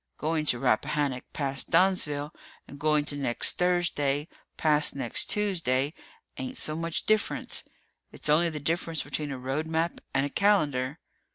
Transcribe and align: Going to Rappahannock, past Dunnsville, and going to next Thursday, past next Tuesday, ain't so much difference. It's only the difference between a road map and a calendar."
Going 0.17 0.45
to 0.45 0.57
Rappahannock, 0.57 1.25
past 1.31 1.69
Dunnsville, 1.69 2.33
and 2.67 2.79
going 2.79 3.05
to 3.05 3.15
next 3.15 3.59
Thursday, 3.59 4.29
past 4.57 4.95
next 4.95 5.25
Tuesday, 5.25 5.93
ain't 6.37 6.57
so 6.57 6.75
much 6.75 7.05
difference. 7.05 7.63
It's 8.11 8.27
only 8.27 8.49
the 8.49 8.59
difference 8.59 9.03
between 9.03 9.29
a 9.29 9.37
road 9.37 9.67
map 9.67 10.01
and 10.11 10.25
a 10.25 10.29
calendar." 10.29 10.97